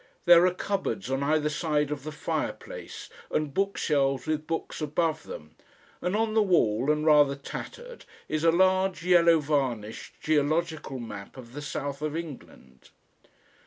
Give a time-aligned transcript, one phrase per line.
[0.25, 5.53] There are cupboards on either side of the fireplace and bookshelves with books above them,
[6.01, 11.53] and on the wall and rather tattered is a large yellow varnished geological map of
[11.53, 12.89] the South of England.